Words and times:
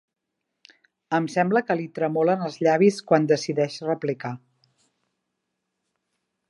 Em 1.17 1.27
sembla 1.33 1.61
que 1.67 1.75
li 1.81 1.85
tremolen 1.99 2.47
els 2.47 2.57
llavis 2.67 2.99
quan 3.11 3.29
decideix 3.33 3.77
replicar. 3.91 4.37